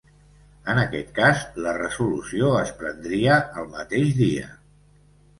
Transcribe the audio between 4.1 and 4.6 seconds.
dia.